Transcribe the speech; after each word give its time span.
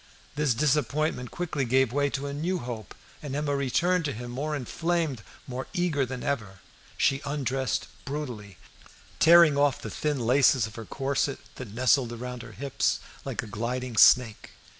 This 0.35 0.55
disappointment 0.55 1.29
quickly 1.29 1.63
gave 1.63 1.93
way 1.93 2.09
to 2.09 2.25
a 2.25 2.33
new 2.33 2.57
hope, 2.57 2.95
and 3.21 3.35
Emma 3.35 3.55
returned 3.55 4.03
to 4.05 4.13
him 4.13 4.31
more 4.31 4.55
inflamed, 4.55 5.21
more 5.45 5.67
eager 5.73 6.07
than 6.07 6.23
ever. 6.23 6.57
She 6.97 7.21
undressed 7.23 7.85
brutally, 8.03 8.57
tearing 9.19 9.59
off 9.59 9.79
the 9.79 9.91
thin 9.91 10.17
laces 10.19 10.65
of 10.65 10.73
her 10.73 10.85
corset 10.85 11.37
that 11.57 11.75
nestled 11.75 12.11
around 12.11 12.41
her 12.41 12.53
hips 12.53 12.99
like 13.25 13.43
a 13.43 13.45
gliding 13.45 13.95
snake. 13.95 14.49